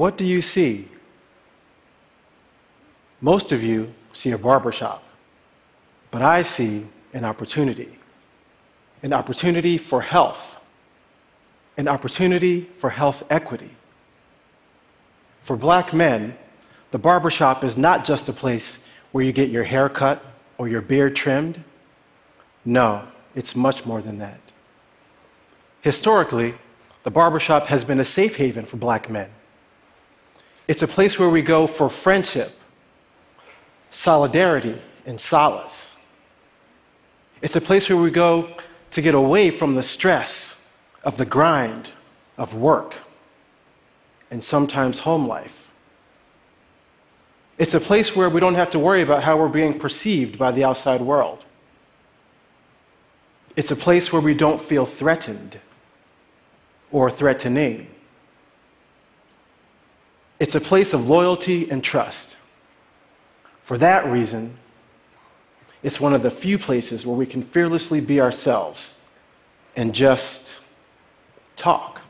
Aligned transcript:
What 0.00 0.16
do 0.16 0.24
you 0.24 0.40
see? 0.40 0.88
Most 3.20 3.52
of 3.52 3.62
you 3.62 3.92
see 4.14 4.30
a 4.30 4.38
barbershop, 4.38 5.02
but 6.10 6.22
I 6.22 6.40
see 6.40 6.86
an 7.12 7.26
opportunity 7.26 7.98
an 9.02 9.12
opportunity 9.12 9.76
for 9.76 10.00
health, 10.00 10.58
an 11.76 11.86
opportunity 11.86 12.62
for 12.78 12.88
health 12.88 13.22
equity. 13.28 13.72
For 15.42 15.54
black 15.54 15.92
men, 15.92 16.34
the 16.92 16.98
barbershop 16.98 17.62
is 17.62 17.76
not 17.76 18.06
just 18.06 18.26
a 18.26 18.32
place 18.32 18.88
where 19.12 19.22
you 19.22 19.32
get 19.32 19.50
your 19.50 19.64
hair 19.64 19.90
cut 19.90 20.24
or 20.56 20.66
your 20.66 20.80
beard 20.80 21.14
trimmed. 21.14 21.62
No, 22.64 23.06
it's 23.34 23.54
much 23.54 23.84
more 23.84 24.00
than 24.00 24.16
that. 24.16 24.40
Historically, 25.82 26.54
the 27.02 27.10
barbershop 27.10 27.66
has 27.66 27.84
been 27.84 28.00
a 28.00 28.04
safe 28.18 28.36
haven 28.36 28.64
for 28.64 28.78
black 28.78 29.10
men. 29.10 29.28
It's 30.70 30.82
a 30.82 30.86
place 30.86 31.18
where 31.18 31.28
we 31.28 31.42
go 31.42 31.66
for 31.66 31.90
friendship, 31.90 32.52
solidarity, 33.90 34.80
and 35.04 35.18
solace. 35.18 35.96
It's 37.42 37.56
a 37.56 37.60
place 37.60 37.88
where 37.88 37.98
we 37.98 38.12
go 38.12 38.54
to 38.92 39.02
get 39.02 39.16
away 39.16 39.50
from 39.50 39.74
the 39.74 39.82
stress 39.82 40.70
of 41.02 41.16
the 41.16 41.24
grind 41.24 41.90
of 42.38 42.54
work 42.54 42.98
and 44.30 44.44
sometimes 44.44 45.00
home 45.00 45.26
life. 45.26 45.72
It's 47.58 47.74
a 47.74 47.80
place 47.80 48.14
where 48.14 48.30
we 48.30 48.38
don't 48.38 48.54
have 48.54 48.70
to 48.70 48.78
worry 48.78 49.02
about 49.02 49.24
how 49.24 49.36
we're 49.38 49.48
being 49.48 49.76
perceived 49.76 50.38
by 50.38 50.52
the 50.52 50.62
outside 50.62 51.00
world. 51.00 51.44
It's 53.56 53.72
a 53.72 53.76
place 53.76 54.12
where 54.12 54.22
we 54.22 54.34
don't 54.34 54.60
feel 54.60 54.86
threatened 54.86 55.58
or 56.92 57.10
threatening. 57.10 57.88
It's 60.40 60.54
a 60.54 60.60
place 60.60 60.94
of 60.94 61.08
loyalty 61.08 61.70
and 61.70 61.84
trust. 61.84 62.38
For 63.62 63.78
that 63.78 64.06
reason, 64.06 64.56
it's 65.82 66.00
one 66.00 66.14
of 66.14 66.22
the 66.22 66.30
few 66.30 66.58
places 66.58 67.06
where 67.06 67.16
we 67.16 67.26
can 67.26 67.42
fearlessly 67.42 68.00
be 68.00 68.20
ourselves 68.20 68.98
and 69.76 69.94
just 69.94 70.60
talk. 71.56 72.00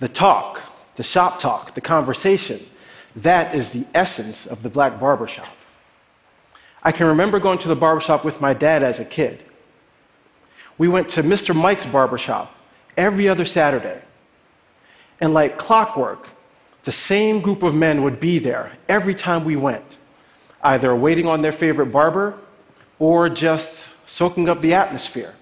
The 0.00 0.08
talk, 0.08 0.60
the 0.96 1.04
shop 1.04 1.38
talk, 1.38 1.74
the 1.74 1.80
conversation, 1.80 2.58
that 3.16 3.54
is 3.54 3.70
the 3.70 3.86
essence 3.94 4.44
of 4.44 4.62
the 4.64 4.68
black 4.68 4.98
barbershop. 4.98 5.48
I 6.82 6.92
can 6.92 7.06
remember 7.06 7.38
going 7.38 7.58
to 7.60 7.68
the 7.68 7.76
barbershop 7.76 8.24
with 8.24 8.40
my 8.40 8.52
dad 8.52 8.82
as 8.82 8.98
a 8.98 9.04
kid. 9.04 9.42
We 10.76 10.88
went 10.88 11.08
to 11.10 11.22
Mr. 11.22 11.54
Mike's 11.54 11.86
barbershop 11.86 12.54
every 12.96 13.28
other 13.28 13.44
Saturday. 13.44 14.02
And 15.20 15.32
like 15.32 15.56
clockwork, 15.56 16.28
the 16.84 16.92
same 16.92 17.40
group 17.40 17.62
of 17.62 17.74
men 17.74 18.02
would 18.02 18.20
be 18.20 18.38
there 18.38 18.72
every 18.88 19.14
time 19.14 19.44
we 19.44 19.56
went 19.56 19.98
either 20.62 20.96
waiting 20.96 21.26
on 21.26 21.42
their 21.42 21.52
favorite 21.52 21.92
barber 21.92 22.34
or 22.98 23.28
just 23.28 24.08
soaking 24.08 24.48
up 24.48 24.62
the 24.62 24.72
atmosphere. 24.72 25.34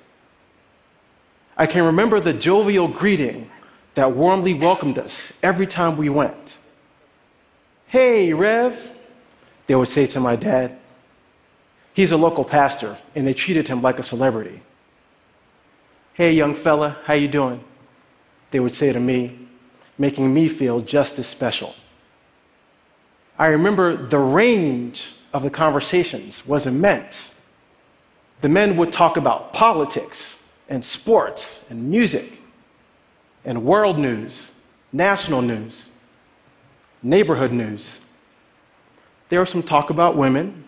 I 1.57 1.67
can 1.67 1.85
remember 1.85 2.19
the 2.19 2.33
jovial 2.33 2.89
greeting 2.89 3.49
that 3.95 4.13
warmly 4.13 4.55
welcomed 4.55 4.99
us 4.99 5.39
every 5.43 5.67
time 5.67 5.97
we 5.97 6.09
went. 6.09 6.59
Hey, 7.87 8.33
Rev, 8.33 8.97
they 9.67 9.77
would 9.77 9.89
say 9.89 10.07
to 10.07 10.19
my 10.19 10.35
dad. 10.35 10.77
He's 11.93 12.11
a 12.11 12.17
local 12.17 12.45
pastor, 12.45 12.97
and 13.15 13.27
they 13.27 13.35
treated 13.35 13.69
him 13.69 13.83
like 13.83 13.99
a 13.99 14.03
celebrity. 14.03 14.63
Hey, 16.15 16.33
young 16.33 16.55
fella, 16.55 16.99
how 17.05 17.15
you 17.15 17.29
doing? 17.29 17.63
They 18.51 18.61
would 18.61 18.73
say 18.73 18.93
to 18.93 19.01
me, 19.01 19.49
making 20.03 20.35
me 20.35 20.49
feel 20.49 20.81
just 20.81 21.17
as 21.21 21.29
special. 21.29 21.77
I 23.39 23.47
remember 23.47 23.97
the 23.97 24.19
range 24.19 25.15
of 25.33 25.45
the 25.45 25.49
conversations 25.49 26.45
was 26.45 26.67
immense. 26.67 27.47
The 28.41 28.49
men 28.49 28.77
would 28.79 28.91
talk 28.91 29.17
about 29.17 29.53
politics 29.53 30.53
and 30.69 30.85
sports 30.85 31.71
and 31.71 31.89
music 31.89 32.41
and 33.45 33.65
world 33.65 33.97
news, 33.97 34.55
national 34.93 35.41
news, 35.41 35.89
neighborhood 37.05 37.53
news. 37.53 38.01
There 39.29 39.39
was 39.39 39.51
some 39.51 39.63
talk 39.63 39.91
about 39.91 40.17
women 40.17 40.65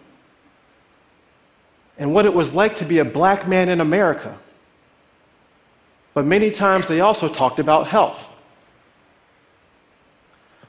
and 1.98 2.14
what 2.14 2.24
it 2.24 2.34
was 2.34 2.54
like 2.54 2.76
to 2.76 2.84
be 2.84 2.98
a 3.00 3.04
black 3.04 3.48
man 3.48 3.68
in 3.68 3.80
America. 3.80 4.38
But 6.12 6.24
many 6.24 6.52
times 6.52 6.86
they 6.86 7.00
also 7.00 7.28
talked 7.28 7.58
about 7.58 7.88
health. 7.88 8.30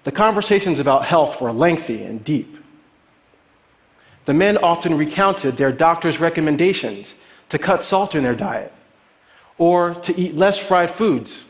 The 0.06 0.12
conversations 0.12 0.80
about 0.80 1.06
health 1.06 1.42
were 1.42 1.52
lengthy 1.52 2.04
and 2.04 2.24
deep. 2.24 2.58
The 4.26 4.36
men 4.36 4.60
often 4.60 4.96
recounted 4.96 5.58
their 5.58 5.72
doctor's 5.72 6.20
recommendations 6.20 7.20
to 7.50 7.58
cut 7.58 7.84
salt 7.84 8.14
in 8.14 8.22
their 8.22 8.36
diet, 8.36 8.72
or 9.58 9.96
to 9.96 10.16
eat 10.16 10.36
less 10.36 10.60
fried 10.60 10.92
foods, 10.92 11.50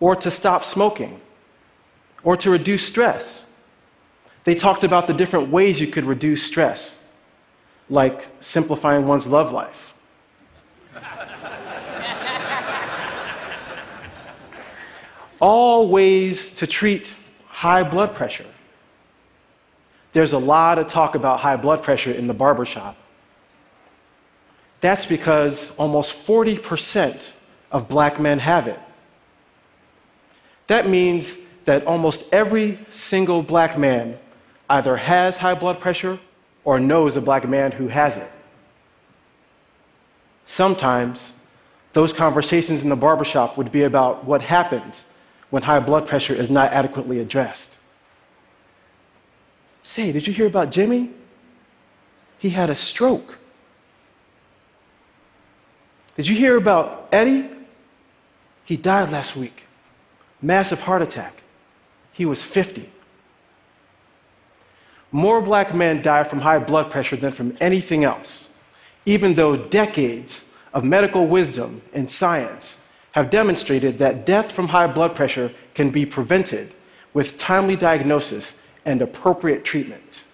or 0.00 0.14
to 0.16 0.30
stop 0.30 0.64
smoking, 0.64 1.18
or 2.22 2.36
to 2.36 2.50
reduce 2.50 2.86
stress. 2.86 3.56
They 4.44 4.54
talked 4.54 4.84
about 4.84 5.06
the 5.06 5.14
different 5.14 5.48
ways 5.48 5.80
you 5.80 5.86
could 5.86 6.04
reduce 6.04 6.42
stress, 6.42 7.08
like 7.88 8.28
simplifying 8.40 9.06
one's 9.06 9.26
love 9.26 9.50
life. 9.50 9.94
All 15.40 15.88
ways 15.88 16.52
to 16.56 16.66
treat 16.66 17.16
high 17.62 17.84
blood 17.84 18.12
pressure. 18.12 18.50
There's 20.12 20.32
a 20.32 20.38
lot 20.38 20.80
of 20.80 20.88
talk 20.88 21.14
about 21.14 21.38
high 21.38 21.56
blood 21.56 21.80
pressure 21.80 22.10
in 22.10 22.26
the 22.26 22.34
barbershop. 22.34 22.96
That's 24.80 25.06
because 25.06 25.72
almost 25.76 26.26
40% 26.26 27.32
of 27.70 27.88
black 27.88 28.18
men 28.18 28.40
have 28.40 28.66
it. 28.66 28.80
That 30.66 30.88
means 30.88 31.52
that 31.66 31.86
almost 31.86 32.34
every 32.34 32.80
single 32.88 33.44
black 33.44 33.78
man 33.78 34.18
either 34.68 34.96
has 34.96 35.38
high 35.38 35.54
blood 35.54 35.78
pressure 35.78 36.18
or 36.64 36.80
knows 36.80 37.16
a 37.16 37.20
black 37.20 37.48
man 37.48 37.70
who 37.70 37.86
has 37.86 38.16
it. 38.16 38.30
Sometimes 40.46 41.32
those 41.92 42.12
conversations 42.12 42.82
in 42.82 42.88
the 42.88 42.96
barbershop 42.96 43.56
would 43.56 43.70
be 43.70 43.84
about 43.84 44.24
what 44.24 44.42
happens 44.42 45.12
when 45.52 45.64
high 45.64 45.80
blood 45.80 46.06
pressure 46.06 46.32
is 46.32 46.48
not 46.48 46.72
adequately 46.72 47.18
addressed. 47.18 47.76
Say, 49.82 50.10
did 50.10 50.26
you 50.26 50.32
hear 50.32 50.46
about 50.46 50.72
Jimmy? 50.72 51.10
He 52.38 52.48
had 52.48 52.70
a 52.70 52.74
stroke. 52.74 53.36
Did 56.16 56.26
you 56.26 56.34
hear 56.34 56.56
about 56.56 57.06
Eddie? 57.12 57.50
He 58.64 58.78
died 58.78 59.12
last 59.12 59.36
week. 59.36 59.64
Massive 60.40 60.80
heart 60.80 61.02
attack. 61.02 61.42
He 62.12 62.24
was 62.24 62.42
50. 62.42 62.90
More 65.10 65.42
black 65.42 65.74
men 65.74 66.00
die 66.00 66.24
from 66.24 66.40
high 66.40 66.60
blood 66.60 66.90
pressure 66.90 67.16
than 67.16 67.32
from 67.32 67.58
anything 67.60 68.04
else, 68.04 68.58
even 69.04 69.34
though 69.34 69.56
decades 69.56 70.46
of 70.72 70.82
medical 70.82 71.26
wisdom 71.26 71.82
and 71.92 72.10
science 72.10 72.81
have 73.12 73.30
demonstrated 73.30 73.98
that 73.98 74.26
death 74.26 74.52
from 74.52 74.68
high 74.68 74.86
blood 74.86 75.14
pressure 75.14 75.52
can 75.74 75.90
be 75.90 76.04
prevented 76.04 76.72
with 77.14 77.36
timely 77.36 77.76
diagnosis 77.76 78.62
and 78.84 79.00
appropriate 79.00 79.64
treatment. 79.64 80.24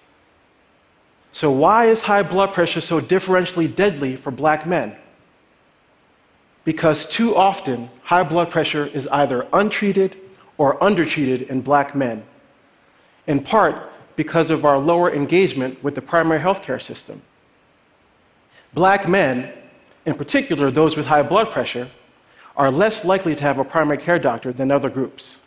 So, 1.33 1.51
why 1.51 1.87
is 1.87 2.03
high 2.03 2.23
blood 2.23 2.53
pressure 2.53 2.81
so 2.81 3.01
differentially 3.01 3.73
deadly 3.73 4.17
for 4.17 4.31
black 4.31 4.67
men? 4.67 4.97
Because 6.65 7.07
too 7.07 7.37
often, 7.37 7.91
high 8.03 8.23
blood 8.23 8.51
pressure 8.51 8.87
is 8.87 9.07
either 9.09 9.47
untreated 9.53 10.17
or 10.57 10.83
undertreated 10.83 11.43
in 11.43 11.61
black 11.61 11.95
men, 11.95 12.25
in 13.27 13.43
part 13.43 13.91
because 14.17 14.51
of 14.51 14.65
our 14.65 14.79
lower 14.79 15.13
engagement 15.13 15.83
with 15.83 15.95
the 15.95 16.03
primary 16.03 16.41
healthcare 16.41 16.83
system. 16.83 17.23
Black 18.75 19.09
men, 19.09 19.53
in 20.05 20.15
particular 20.15 20.71
those 20.71 20.97
with 20.97 21.07
high 21.07 21.23
blood 21.23 21.51
pressure, 21.51 21.89
are 22.59 22.71
less 22.73 23.05
likely 23.05 23.37
to 23.37 23.43
have 23.45 23.59
a 23.59 23.65
primary 23.65 23.99
care 23.99 24.19
doctor 24.19 24.53
than 24.53 24.71
other 24.71 24.91
groups. 24.91 25.39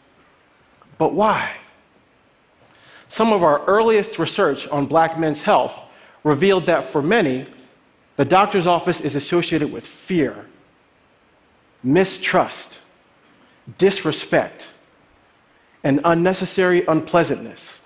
But 0.97 1.13
why? 1.13 1.57
Some 3.09 3.33
of 3.33 3.43
our 3.43 3.63
earliest 3.65 4.17
research 4.17 4.67
on 4.69 4.85
black 4.85 5.19
men's 5.19 5.41
health 5.41 5.77
revealed 6.23 6.65
that 6.67 6.85
for 6.85 7.01
many, 7.01 7.45
the 8.15 8.23
doctor's 8.23 8.65
office 8.65 9.01
is 9.01 9.17
associated 9.17 9.71
with 9.71 9.85
fear, 9.85 10.45
mistrust, 11.83 12.79
disrespect, 13.77 14.73
and 15.83 15.99
unnecessary 16.05 16.85
unpleasantness. 16.85 17.81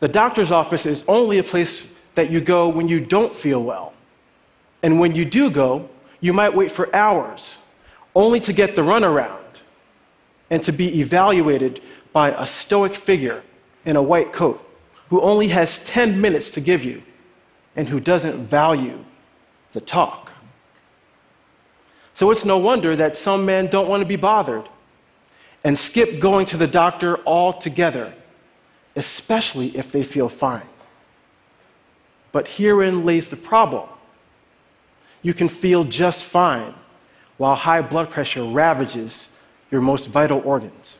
The 0.00 0.08
doctor's 0.08 0.50
office 0.50 0.86
is 0.86 1.04
only 1.06 1.38
a 1.38 1.44
place 1.44 1.94
that 2.14 2.30
you 2.30 2.40
go 2.40 2.68
when 2.68 2.88
you 2.88 2.98
don't 2.98 3.34
feel 3.34 3.62
well. 3.62 3.92
And 4.82 4.98
when 4.98 5.14
you 5.14 5.24
do 5.24 5.50
go, 5.50 5.88
you 6.20 6.32
might 6.32 6.54
wait 6.54 6.70
for 6.70 6.94
hours, 6.94 7.66
only 8.14 8.40
to 8.40 8.52
get 8.52 8.76
the 8.76 8.82
runaround. 8.82 9.36
and 10.50 10.62
to 10.64 10.72
be 10.72 11.00
evaluated 11.00 11.80
by 12.12 12.30
a 12.30 12.44
stoic 12.46 12.94
figure 12.94 13.42
in 13.84 13.96
a 13.96 14.02
white 14.02 14.32
coat 14.32 14.60
who 15.08 15.20
only 15.20 15.48
has 15.48 15.84
10 15.86 16.20
minutes 16.20 16.50
to 16.50 16.60
give 16.60 16.84
you 16.84 17.02
and 17.76 17.88
who 17.88 18.00
doesn't 18.00 18.36
value 18.36 19.04
the 19.72 19.80
talk. 19.80 20.32
So 22.12 22.30
it's 22.30 22.44
no 22.44 22.58
wonder 22.58 22.96
that 22.96 23.16
some 23.16 23.46
men 23.46 23.68
don't 23.68 23.88
want 23.88 24.00
to 24.00 24.06
be 24.06 24.16
bothered 24.16 24.68
and 25.62 25.78
skip 25.78 26.20
going 26.20 26.46
to 26.46 26.56
the 26.56 26.66
doctor 26.66 27.24
altogether, 27.26 28.12
especially 28.96 29.68
if 29.76 29.92
they 29.92 30.02
feel 30.02 30.28
fine. 30.28 30.66
But 32.32 32.48
herein 32.48 33.04
lays 33.04 33.28
the 33.28 33.36
problem. 33.36 33.88
You 35.22 35.34
can 35.34 35.48
feel 35.48 35.84
just 35.84 36.24
fine 36.24 36.74
while 37.36 37.54
high 37.54 37.82
blood 37.82 38.10
pressure 38.10 38.44
ravages 38.44 39.36
your 39.70 39.80
most 39.80 40.08
vital 40.08 40.40
organs. 40.44 40.98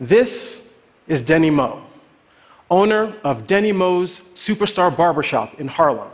This 0.00 0.74
is 1.06 1.22
Denny 1.22 1.50
Moe, 1.50 1.82
owner 2.70 3.14
of 3.22 3.46
Denny 3.46 3.72
Moe's 3.72 4.20
Superstar 4.34 4.94
Barbershop 4.94 5.60
in 5.60 5.68
Harlem. 5.68 6.10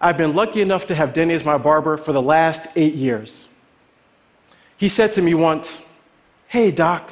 I've 0.00 0.16
been 0.16 0.34
lucky 0.34 0.60
enough 0.60 0.86
to 0.86 0.94
have 0.94 1.12
Denny 1.12 1.34
as 1.34 1.44
my 1.44 1.58
barber 1.58 1.96
for 1.96 2.12
the 2.12 2.22
last 2.22 2.76
eight 2.76 2.94
years. 2.94 3.48
He 4.76 4.88
said 4.88 5.12
to 5.14 5.22
me 5.22 5.34
once, 5.34 5.86
Hey, 6.48 6.70
Doc, 6.70 7.10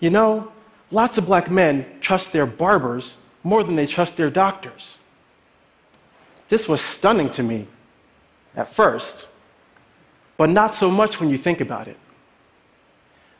you 0.00 0.10
know, 0.10 0.52
lots 0.90 1.18
of 1.18 1.26
black 1.26 1.50
men 1.50 1.84
trust 2.00 2.32
their 2.32 2.46
barbers 2.46 3.18
more 3.42 3.62
than 3.62 3.76
they 3.76 3.86
trust 3.86 4.16
their 4.16 4.30
doctors. 4.30 4.98
This 6.48 6.68
was 6.68 6.80
stunning 6.80 7.30
to 7.32 7.42
me 7.42 7.66
at 8.56 8.68
first, 8.68 9.28
but 10.36 10.48
not 10.48 10.74
so 10.74 10.90
much 10.90 11.20
when 11.20 11.28
you 11.28 11.38
think 11.38 11.60
about 11.60 11.88
it. 11.88 11.96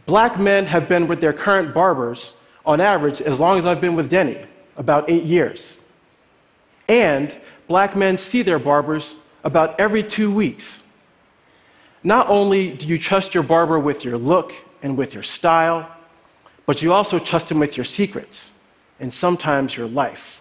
Black 0.06 0.38
men 0.38 0.66
have 0.66 0.88
been 0.88 1.06
with 1.06 1.20
their 1.20 1.32
current 1.32 1.74
barbers 1.74 2.36
on 2.64 2.80
average 2.80 3.20
as 3.20 3.40
long 3.40 3.58
as 3.58 3.66
I've 3.66 3.80
been 3.80 3.94
with 3.94 4.08
Denny, 4.08 4.44
about 4.76 5.08
eight 5.08 5.24
years. 5.24 5.82
And 6.88 7.34
black 7.66 7.96
men 7.96 8.16
see 8.16 8.42
their 8.42 8.58
barbers 8.58 9.16
about 9.44 9.78
every 9.78 10.02
two 10.02 10.32
weeks. 10.32 10.86
Not 12.02 12.28
only 12.28 12.72
do 12.72 12.86
you 12.86 12.98
trust 12.98 13.34
your 13.34 13.42
barber 13.42 13.78
with 13.78 14.04
your 14.04 14.18
look 14.18 14.52
and 14.82 14.96
with 14.96 15.14
your 15.14 15.22
style, 15.22 15.90
but 16.66 16.82
you 16.82 16.92
also 16.92 17.18
trust 17.18 17.50
him 17.50 17.58
with 17.58 17.76
your 17.76 17.84
secrets 17.84 18.52
and 19.00 19.12
sometimes 19.12 19.76
your 19.76 19.88
life. 19.88 20.40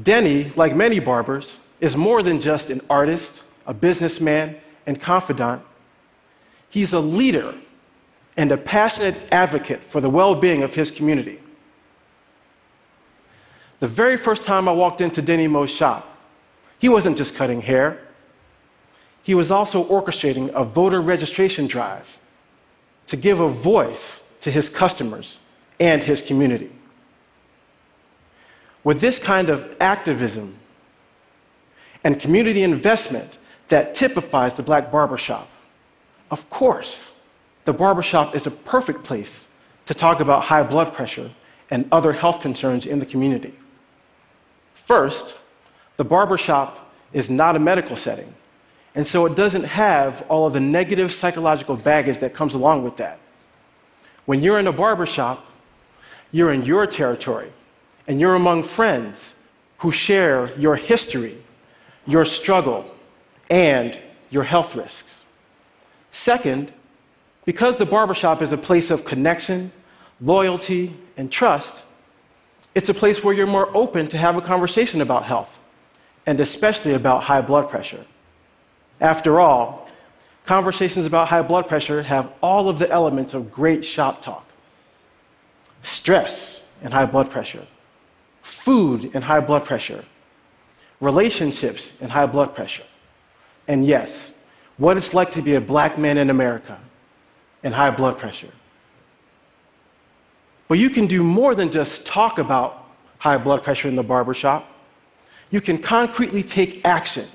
Denny, 0.00 0.52
like 0.56 0.74
many 0.74 0.98
barbers, 0.98 1.58
is 1.80 1.96
more 1.96 2.22
than 2.22 2.40
just 2.40 2.70
an 2.70 2.80
artist, 2.88 3.46
a 3.66 3.74
businessman, 3.74 4.56
and 4.86 5.00
confidant. 5.00 5.62
He's 6.68 6.92
a 6.92 7.00
leader 7.00 7.54
and 8.36 8.52
a 8.52 8.56
passionate 8.56 9.16
advocate 9.32 9.84
for 9.84 10.00
the 10.00 10.10
well 10.10 10.34
being 10.34 10.62
of 10.62 10.74
his 10.74 10.90
community. 10.90 11.40
The 13.80 13.88
very 13.88 14.16
first 14.16 14.44
time 14.44 14.68
I 14.68 14.72
walked 14.72 15.00
into 15.00 15.22
Denny 15.22 15.48
Moe's 15.48 15.74
shop, 15.74 16.16
he 16.78 16.88
wasn't 16.88 17.16
just 17.16 17.34
cutting 17.34 17.62
hair, 17.62 18.00
he 19.22 19.34
was 19.34 19.50
also 19.50 19.84
orchestrating 19.84 20.50
a 20.54 20.64
voter 20.64 21.00
registration 21.00 21.66
drive 21.66 22.18
to 23.06 23.16
give 23.16 23.40
a 23.40 23.48
voice 23.48 24.32
to 24.40 24.50
his 24.50 24.68
customers 24.68 25.40
and 25.78 26.02
his 26.02 26.22
community. 26.22 26.70
With 28.82 29.00
this 29.00 29.18
kind 29.18 29.50
of 29.50 29.76
activism 29.80 30.56
and 32.02 32.18
community 32.18 32.62
investment 32.62 33.38
that 33.68 33.94
typifies 33.94 34.54
the 34.54 34.62
black 34.62 34.90
barbershop, 34.90 35.48
of 36.30 36.48
course, 36.48 37.18
the 37.64 37.72
barbershop 37.72 38.34
is 38.34 38.46
a 38.46 38.50
perfect 38.50 39.04
place 39.04 39.52
to 39.84 39.94
talk 39.94 40.20
about 40.20 40.44
high 40.44 40.62
blood 40.62 40.92
pressure 40.94 41.30
and 41.70 41.86
other 41.92 42.12
health 42.12 42.40
concerns 42.40 42.86
in 42.86 42.98
the 42.98 43.06
community. 43.06 43.54
First, 44.74 45.38
the 45.96 46.04
barbershop 46.04 46.90
is 47.12 47.28
not 47.28 47.56
a 47.56 47.58
medical 47.58 47.96
setting. 47.96 48.32
And 48.94 49.06
so 49.06 49.26
it 49.26 49.36
doesn't 49.36 49.64
have 49.64 50.24
all 50.28 50.46
of 50.46 50.52
the 50.52 50.60
negative 50.60 51.12
psychological 51.12 51.76
baggage 51.76 52.18
that 52.18 52.34
comes 52.34 52.54
along 52.54 52.82
with 52.82 52.96
that. 52.96 53.18
When 54.24 54.42
you're 54.42 54.58
in 54.58 54.66
a 54.66 54.72
barbershop, 54.72 55.44
you're 56.32 56.52
in 56.52 56.64
your 56.64 56.86
territory 56.86 57.52
and 58.10 58.20
you're 58.20 58.34
among 58.34 58.64
friends 58.64 59.36
who 59.78 59.92
share 59.92 60.52
your 60.58 60.74
history, 60.74 61.38
your 62.08 62.24
struggle, 62.24 62.84
and 63.48 63.96
your 64.30 64.42
health 64.42 64.74
risks. 64.74 65.24
Second, 66.10 66.72
because 67.44 67.76
the 67.76 67.86
barbershop 67.86 68.42
is 68.42 68.50
a 68.50 68.58
place 68.58 68.90
of 68.90 69.04
connection, 69.04 69.70
loyalty, 70.20 70.92
and 71.16 71.30
trust, 71.30 71.84
it's 72.74 72.88
a 72.88 72.94
place 72.94 73.22
where 73.22 73.32
you're 73.32 73.46
more 73.46 73.70
open 73.76 74.08
to 74.08 74.18
have 74.18 74.34
a 74.34 74.40
conversation 74.40 75.00
about 75.00 75.22
health, 75.22 75.60
and 76.26 76.40
especially 76.40 76.94
about 76.94 77.22
high 77.22 77.40
blood 77.40 77.70
pressure. 77.70 78.04
After 79.00 79.38
all, 79.38 79.88
conversations 80.44 81.06
about 81.06 81.28
high 81.28 81.42
blood 81.42 81.68
pressure 81.68 82.02
have 82.02 82.32
all 82.42 82.68
of 82.68 82.80
the 82.80 82.90
elements 82.90 83.34
of 83.34 83.52
great 83.52 83.84
shop 83.84 84.20
talk 84.20 84.44
stress 85.82 86.72
and 86.82 86.92
high 86.92 87.06
blood 87.06 87.30
pressure, 87.30 87.64
food 88.50 89.10
and 89.14 89.24
high 89.24 89.40
blood 89.40 89.64
pressure, 89.64 90.04
relationships 91.00 92.00
and 92.00 92.10
high 92.10 92.26
blood 92.26 92.54
pressure, 92.54 92.84
and 93.68 93.84
yes, 93.84 94.42
what 94.76 94.96
it's 94.96 95.14
like 95.14 95.30
to 95.32 95.42
be 95.42 95.54
a 95.54 95.60
black 95.60 95.98
man 95.98 96.18
in 96.18 96.30
America 96.30 96.78
and 97.62 97.74
high 97.74 97.90
blood 97.90 98.18
pressure. 98.18 98.52
But 100.68 100.78
you 100.78 100.90
can 100.90 101.06
do 101.06 101.22
more 101.22 101.54
than 101.54 101.70
just 101.70 102.06
talk 102.06 102.38
about 102.38 102.86
high 103.18 103.38
blood 103.38 103.62
pressure 103.62 103.88
in 103.88 103.96
the 103.96 104.02
barbershop. 104.02 104.66
You 105.50 105.60
can 105.60 105.78
concretely 105.78 106.42
take 106.42 106.84
action 106.84 107.26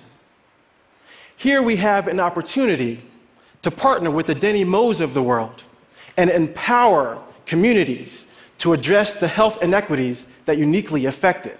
here 1.35 1.61
we 1.61 1.75
have 1.77 2.07
an 2.07 2.19
opportunity 2.19 3.01
to 3.61 3.71
partner 3.71 4.09
with 4.09 4.27
the 4.27 4.35
Denny 4.35 4.63
Moes 4.63 5.01
of 5.01 5.13
the 5.13 5.23
world 5.23 5.63
and 6.17 6.29
empower 6.29 7.21
communities 7.45 8.31
to 8.65 8.73
address 8.73 9.13
the 9.13 9.27
health 9.27 9.61
inequities 9.61 10.25
that 10.45 10.57
uniquely 10.57 11.05
affect 11.05 11.45
it. 11.45 11.59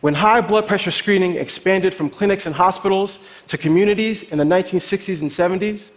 When 0.00 0.14
high 0.14 0.40
blood 0.40 0.68
pressure 0.68 0.92
screening 0.92 1.34
expanded 1.34 1.92
from 1.92 2.08
clinics 2.08 2.46
and 2.46 2.54
hospitals 2.54 3.18
to 3.48 3.58
communities 3.58 4.30
in 4.30 4.38
the 4.38 4.44
1960s 4.44 5.22
and 5.22 5.28
70s, 5.28 5.90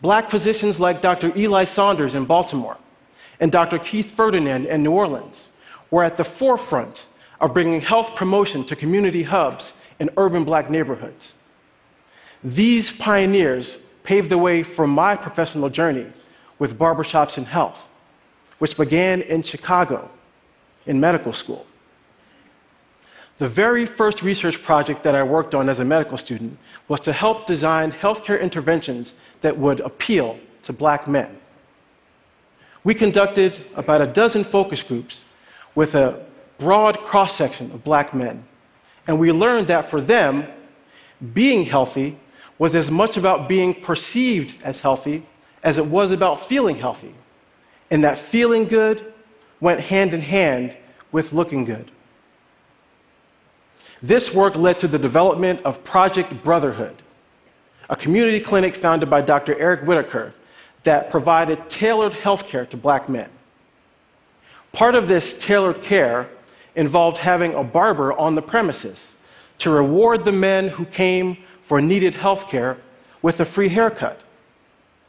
black 0.00 0.30
physicians 0.30 0.80
like 0.80 1.02
Dr. 1.02 1.36
Eli 1.36 1.64
Saunders 1.64 2.14
in 2.14 2.24
Baltimore 2.24 2.78
and 3.40 3.52
Dr. 3.52 3.78
Keith 3.78 4.10
Ferdinand 4.10 4.64
in 4.64 4.82
New 4.82 4.92
Orleans 4.92 5.50
were 5.90 6.02
at 6.02 6.16
the 6.16 6.24
forefront 6.24 7.06
of 7.42 7.52
bringing 7.52 7.82
health 7.82 8.16
promotion 8.16 8.64
to 8.64 8.74
community 8.74 9.24
hubs 9.24 9.74
in 9.98 10.08
urban 10.16 10.44
black 10.44 10.70
neighborhoods. 10.70 11.34
These 12.42 12.90
pioneers 12.96 13.76
paved 14.02 14.30
the 14.30 14.38
way 14.38 14.62
for 14.62 14.86
my 14.86 15.14
professional 15.14 15.68
journey 15.68 16.06
with 16.58 16.78
barbershops 16.78 17.36
and 17.36 17.46
health, 17.46 17.89
which 18.60 18.76
began 18.76 19.22
in 19.22 19.42
Chicago 19.42 20.08
in 20.86 21.00
medical 21.00 21.32
school. 21.32 21.66
The 23.38 23.48
very 23.48 23.86
first 23.86 24.22
research 24.22 24.62
project 24.62 25.02
that 25.02 25.14
I 25.14 25.22
worked 25.22 25.54
on 25.54 25.70
as 25.70 25.80
a 25.80 25.84
medical 25.84 26.18
student 26.18 26.58
was 26.86 27.00
to 27.00 27.12
help 27.12 27.46
design 27.46 27.90
healthcare 27.90 28.38
interventions 28.40 29.14
that 29.40 29.56
would 29.56 29.80
appeal 29.80 30.38
to 30.62 30.74
black 30.74 31.08
men. 31.08 31.38
We 32.84 32.94
conducted 32.94 33.64
about 33.74 34.02
a 34.02 34.06
dozen 34.06 34.44
focus 34.44 34.82
groups 34.82 35.24
with 35.74 35.94
a 35.94 36.22
broad 36.58 36.98
cross 36.98 37.34
section 37.34 37.70
of 37.72 37.82
black 37.82 38.12
men, 38.12 38.44
and 39.06 39.18
we 39.18 39.32
learned 39.32 39.68
that 39.68 39.88
for 39.88 40.02
them, 40.02 40.46
being 41.32 41.64
healthy 41.64 42.18
was 42.58 42.76
as 42.76 42.90
much 42.90 43.16
about 43.16 43.48
being 43.48 43.72
perceived 43.72 44.54
as 44.62 44.80
healthy 44.80 45.26
as 45.62 45.78
it 45.78 45.86
was 45.86 46.10
about 46.10 46.38
feeling 46.38 46.76
healthy. 46.76 47.14
And 47.90 48.04
that 48.04 48.18
feeling 48.18 48.66
good 48.66 49.12
went 49.60 49.80
hand 49.80 50.14
in 50.14 50.20
hand 50.20 50.76
with 51.12 51.32
looking 51.32 51.64
good. 51.64 51.90
This 54.02 54.32
work 54.32 54.56
led 54.56 54.78
to 54.78 54.88
the 54.88 54.98
development 54.98 55.60
of 55.64 55.84
Project 55.84 56.42
Brotherhood, 56.42 57.02
a 57.90 57.96
community 57.96 58.40
clinic 58.40 58.74
founded 58.74 59.10
by 59.10 59.20
Dr. 59.20 59.58
Eric 59.58 59.82
Whitaker 59.82 60.32
that 60.84 61.10
provided 61.10 61.68
tailored 61.68 62.14
health 62.14 62.46
care 62.46 62.64
to 62.66 62.76
black 62.76 63.08
men. 63.08 63.28
Part 64.72 64.94
of 64.94 65.08
this 65.08 65.38
tailored 65.38 65.82
care 65.82 66.28
involved 66.74 67.18
having 67.18 67.54
a 67.54 67.64
barber 67.64 68.12
on 68.18 68.34
the 68.34 68.42
premises 68.42 69.20
to 69.58 69.70
reward 69.70 70.24
the 70.24 70.32
men 70.32 70.68
who 70.68 70.86
came 70.86 71.36
for 71.60 71.82
needed 71.82 72.14
health 72.14 72.48
care 72.48 72.78
with 73.20 73.40
a 73.40 73.44
free 73.44 73.68
haircut, 73.68 74.22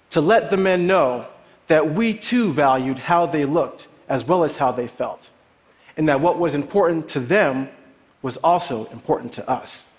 to 0.10 0.20
let 0.20 0.50
the 0.50 0.58
men 0.58 0.86
know 0.86 1.26
that 1.72 1.94
we 1.94 2.14
too 2.14 2.52
valued 2.52 3.00
how 3.00 3.26
they 3.26 3.46
looked 3.46 3.88
as 4.10 4.26
well 4.26 4.44
as 4.44 4.58
how 4.58 4.74
they 4.74 4.88
felt, 4.88 5.30
and 5.96 6.10
that 6.10 6.20
what 6.20 6.38
was 6.38 6.54
important 6.54 7.08
to 7.08 7.18
them 7.18 7.70
was 8.22 8.36
also 8.44 8.84
important 8.88 9.32
to 9.32 9.50
us. 9.50 9.98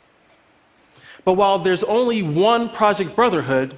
But 1.24 1.32
while 1.32 1.58
there's 1.58 1.82
only 1.84 2.22
one 2.22 2.68
Project 2.68 3.16
Brotherhood, 3.16 3.74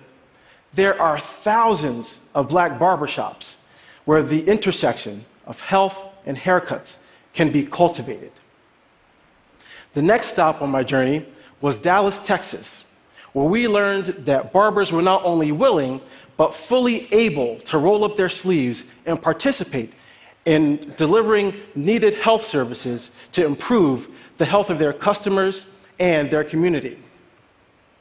there 0.73 1.01
are 1.01 1.21
thousands 1.21 2.19
of 2.35 2.49
black 2.49 2.81
barbershops 2.81 3.59
where 4.07 4.25
the 4.25 4.45
intersection 4.49 5.25
of 5.47 5.61
health 5.61 6.09
and 6.27 6.37
haircuts 6.37 6.99
can 7.33 7.53
be 7.53 7.63
cultivated. 7.65 8.33
The 9.93 10.03
next 10.03 10.31
stop 10.31 10.63
on 10.63 10.69
my 10.69 10.83
journey 10.83 11.27
was 11.61 11.79
Dallas, 11.79 12.19
Texas, 12.27 12.87
where 13.35 13.47
we 13.47 13.69
learned 13.69 14.07
that 14.27 14.53
barbers 14.53 14.91
were 14.91 15.03
not 15.03 15.23
only 15.25 15.53
willing, 15.53 16.01
but 16.37 16.55
fully 16.55 17.13
able 17.13 17.57
to 17.59 17.77
roll 17.79 18.05
up 18.05 18.17
their 18.17 18.29
sleeves 18.29 18.85
and 19.05 19.21
participate 19.21 19.93
in 20.47 20.95
delivering 20.97 21.55
needed 21.75 22.15
health 22.15 22.45
services 22.45 23.11
to 23.33 23.45
improve 23.45 24.09
the 24.37 24.45
health 24.45 24.71
of 24.71 24.79
their 24.79 24.93
customers 24.93 25.67
and 25.99 26.31
their 26.31 26.45
community. 26.45 26.99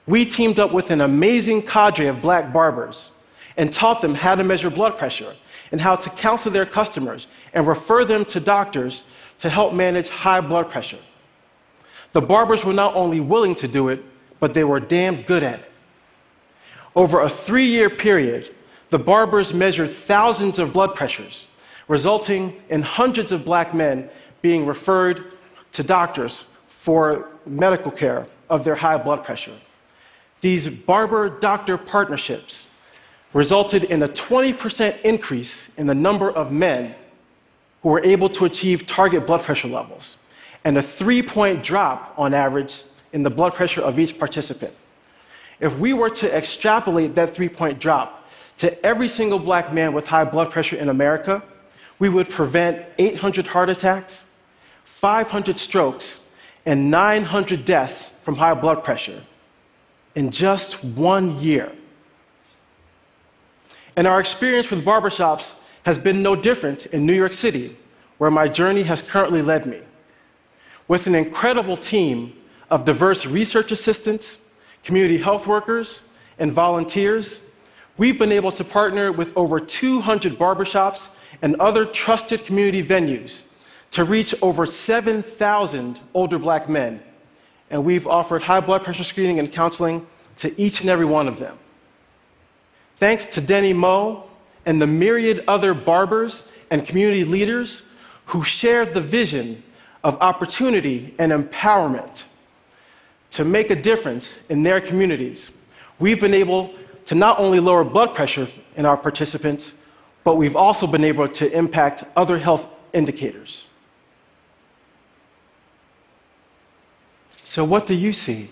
We 0.05 0.25
teamed 0.25 0.59
up 0.59 0.71
with 0.71 0.91
an 0.91 1.01
amazing 1.01 1.63
cadre 1.63 2.07
of 2.07 2.21
black 2.21 2.53
barbers 2.53 3.11
and 3.57 3.71
taught 3.71 4.01
them 4.01 4.13
how 4.15 4.35
to 4.35 4.43
measure 4.43 4.69
blood 4.69 4.97
pressure 4.97 5.33
and 5.71 5.81
how 5.81 5.95
to 5.95 6.09
counsel 6.11 6.51
their 6.51 6.65
customers 6.65 7.27
and 7.53 7.67
refer 7.67 8.05
them 8.05 8.25
to 8.25 8.39
doctors 8.39 9.03
to 9.39 9.49
help 9.49 9.73
manage 9.73 10.09
high 10.09 10.41
blood 10.41 10.69
pressure. 10.69 10.99
The 12.11 12.21
barbers 12.21 12.63
were 12.63 12.73
not 12.73 12.95
only 12.95 13.19
willing 13.19 13.55
to 13.55 13.67
do 13.67 13.89
it, 13.89 14.03
but 14.43 14.53
they 14.53 14.65
were 14.65 14.81
damn 14.81 15.21
good 15.21 15.41
at 15.41 15.61
it. 15.61 15.71
Over 16.97 17.21
a 17.21 17.29
three 17.29 17.67
year 17.67 17.89
period, 17.89 18.53
the 18.89 18.99
barbers 18.99 19.53
measured 19.53 19.91
thousands 19.91 20.59
of 20.59 20.73
blood 20.73 20.95
pressures, 20.95 21.47
resulting 21.87 22.61
in 22.67 22.81
hundreds 22.81 23.31
of 23.31 23.45
black 23.45 23.73
men 23.73 24.09
being 24.41 24.65
referred 24.65 25.31
to 25.71 25.81
doctors 25.81 26.45
for 26.67 27.29
medical 27.45 27.89
care 27.89 28.27
of 28.49 28.65
their 28.65 28.75
high 28.75 28.97
blood 28.97 29.23
pressure. 29.23 29.57
These 30.41 30.67
barber 30.67 31.29
doctor 31.29 31.77
partnerships 31.77 32.77
resulted 33.31 33.85
in 33.85 34.03
a 34.03 34.09
20% 34.09 35.03
increase 35.03 35.73
in 35.77 35.87
the 35.87 35.95
number 35.95 36.29
of 36.29 36.51
men 36.51 36.95
who 37.81 37.87
were 37.87 38.03
able 38.03 38.27
to 38.31 38.43
achieve 38.43 38.87
target 38.87 39.25
blood 39.25 39.39
pressure 39.39 39.69
levels, 39.69 40.17
and 40.65 40.77
a 40.77 40.81
three 40.81 41.23
point 41.23 41.63
drop 41.63 42.13
on 42.17 42.33
average 42.33 42.83
in 43.13 43.23
the 43.23 43.29
blood 43.29 43.53
pressure 43.53 43.81
of 43.81 43.97
each 43.99 44.19
participant. 44.19 44.73
If 45.59 45.77
we 45.79 45.93
were 45.93 46.09
to 46.09 46.35
extrapolate 46.35 47.15
that 47.15 47.29
three 47.29 47.47
point 47.47 47.79
drop 47.79 48.27
to 48.57 48.85
every 48.85 49.07
single 49.07 49.39
black 49.39 49.71
man 49.71 49.93
with 49.93 50.07
high 50.07 50.25
blood 50.25 50.51
pressure 50.51 50.75
in 50.75 50.89
America, 50.89 51.41
we 51.99 52.09
would 52.09 52.29
prevent 52.29 52.85
800 52.97 53.47
heart 53.47 53.69
attacks, 53.69 54.29
500 54.83 55.57
strokes, 55.57 56.27
and 56.65 56.89
900 56.91 57.65
deaths 57.65 58.19
from 58.21 58.35
high 58.35 58.53
blood 58.53 58.83
pressure 58.83 59.23
in 60.15 60.31
just 60.31 60.83
one 60.83 61.39
year. 61.39 61.71
And 63.95 64.07
our 64.07 64.19
experience 64.19 64.69
with 64.69 64.83
barbershops 64.83 65.67
has 65.85 65.97
been 65.97 66.23
no 66.23 66.35
different 66.35 66.87
in 66.87 67.05
New 67.05 67.13
York 67.13 67.33
City, 67.33 67.77
where 68.17 68.31
my 68.31 68.47
journey 68.47 68.83
has 68.83 69.01
currently 69.01 69.41
led 69.41 69.65
me. 69.65 69.81
With 70.87 71.07
an 71.07 71.15
incredible 71.15 71.77
team 71.77 72.33
of 72.73 72.85
diverse 72.85 73.27
research 73.27 73.71
assistants, 73.71 74.49
community 74.83 75.19
health 75.19 75.45
workers, 75.45 76.09
and 76.39 76.51
volunteers, 76.51 77.43
we've 77.97 78.17
been 78.17 78.31
able 78.31 78.51
to 78.51 78.63
partner 78.63 79.11
with 79.11 79.31
over 79.37 79.59
200 79.59 80.39
barbershops 80.39 81.15
and 81.43 81.55
other 81.57 81.85
trusted 81.85 82.43
community 82.43 82.83
venues 82.83 83.45
to 83.91 84.03
reach 84.03 84.33
over 84.41 84.65
7,000 84.65 85.99
older 86.15 86.39
black 86.39 86.67
men 86.67 86.99
and 87.69 87.85
we've 87.85 88.07
offered 88.07 88.41
high 88.41 88.59
blood 88.59 88.83
pressure 88.83 89.03
screening 89.03 89.37
and 89.37 89.51
counseling 89.51 90.05
to 90.37 90.59
each 90.59 90.81
and 90.81 90.89
every 90.89 91.05
one 91.05 91.27
of 91.27 91.37
them. 91.37 91.55
Thanks 92.95 93.27
to 93.27 93.41
Denny 93.41 93.73
Moe 93.73 94.23
and 94.65 94.81
the 94.81 94.87
myriad 94.87 95.43
other 95.47 95.75
barbers 95.75 96.51
and 96.71 96.83
community 96.83 97.23
leaders 97.23 97.83
who 98.25 98.41
shared 98.41 98.95
the 98.95 99.01
vision 99.01 99.61
of 100.03 100.17
opportunity 100.21 101.13
and 101.19 101.31
empowerment 101.31 102.23
to 103.33 103.43
make 103.43 103.71
a 103.71 103.75
difference 103.75 104.45
in 104.47 104.61
their 104.61 104.79
communities, 104.79 105.49
we've 105.97 106.19
been 106.19 106.35
able 106.35 106.71
to 107.05 107.15
not 107.15 107.39
only 107.39 107.59
lower 107.59 107.83
blood 107.83 108.13
pressure 108.13 108.47
in 108.75 108.85
our 108.85 108.95
participants, 108.95 109.73
but 110.23 110.35
we've 110.35 110.55
also 110.55 110.85
been 110.85 111.03
able 111.03 111.27
to 111.27 111.51
impact 111.51 112.03
other 112.15 112.37
health 112.37 112.67
indicators. 112.93 113.65
So, 117.41 117.63
what 117.63 117.87
do 117.87 117.95
you 117.95 118.13
see? 118.13 118.51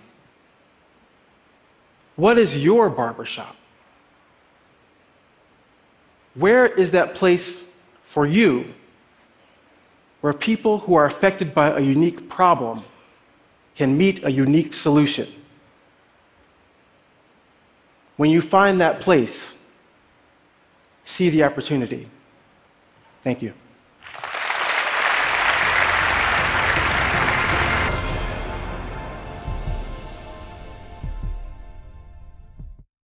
What 2.16 2.40
is 2.40 2.64
your 2.64 2.90
barbershop? 2.90 3.56
Where 6.34 6.66
is 6.66 6.90
that 6.92 7.14
place 7.14 7.78
for 8.04 8.26
you 8.26 8.74
where 10.22 10.34
people 10.34 10.80
who 10.80 10.96
are 10.96 11.06
affected 11.06 11.54
by 11.54 11.70
a 11.70 11.80
unique 11.80 12.30
problem 12.30 12.84
can 13.82 13.98
meet 13.98 14.24
a 14.24 14.32
unique 14.32 14.76
solution? 14.76 15.28
When 18.16 18.30
you 18.30 18.40
find 18.40 18.80
that 18.80 19.02
place, 19.02 19.58
see 21.04 21.32
the 21.32 21.44
opportunity. 21.44 22.08
Thank 23.24 23.42
you. 23.42 23.56